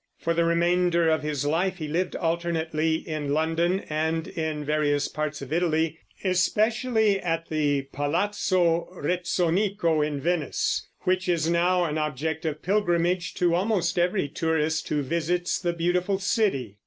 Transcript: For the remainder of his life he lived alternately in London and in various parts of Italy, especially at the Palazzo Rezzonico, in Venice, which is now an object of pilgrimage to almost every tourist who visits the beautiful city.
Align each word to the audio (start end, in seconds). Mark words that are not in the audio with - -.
For 0.17 0.33
the 0.33 0.45
remainder 0.45 1.09
of 1.11 1.21
his 1.21 1.45
life 1.45 1.77
he 1.77 1.87
lived 1.87 2.15
alternately 2.15 2.95
in 3.07 3.33
London 3.33 3.81
and 3.87 4.27
in 4.29 4.65
various 4.65 5.07
parts 5.07 5.43
of 5.43 5.53
Italy, 5.53 5.99
especially 6.23 7.19
at 7.19 7.49
the 7.49 7.83
Palazzo 7.93 8.89
Rezzonico, 8.95 10.01
in 10.01 10.19
Venice, 10.19 10.87
which 11.01 11.29
is 11.29 11.51
now 11.51 11.83
an 11.85 11.99
object 11.99 12.45
of 12.45 12.63
pilgrimage 12.63 13.35
to 13.35 13.53
almost 13.53 13.99
every 13.99 14.27
tourist 14.27 14.89
who 14.89 15.03
visits 15.03 15.59
the 15.59 15.71
beautiful 15.71 16.17
city. 16.17 16.77